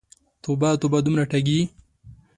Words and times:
توبه، 0.43 0.69
توبه، 0.81 0.99
دومره 1.05 1.23
ټګې! 1.31 1.59